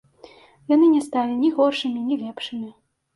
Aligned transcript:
Яны 0.71 0.87
не 0.93 1.01
сталі 1.07 1.35
ні 1.41 1.51
горшымі, 1.57 1.99
ні 2.07 2.17
лепшымі. 2.23 2.71